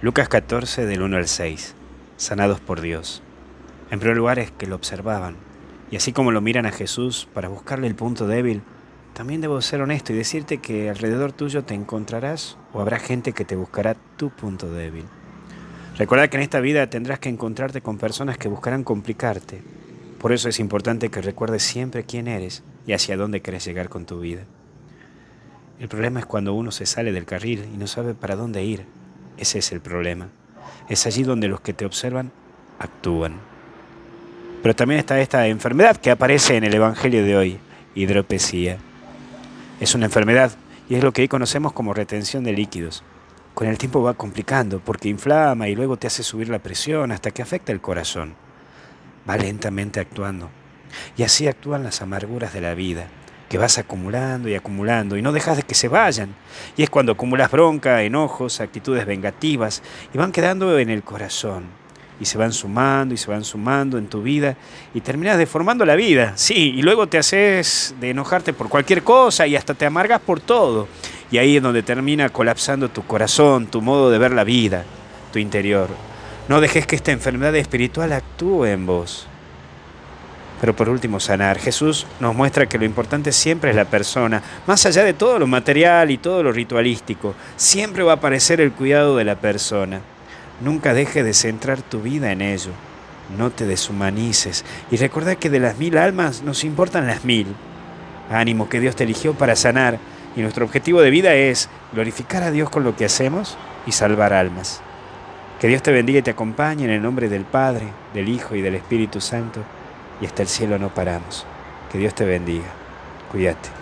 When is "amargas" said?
69.86-70.20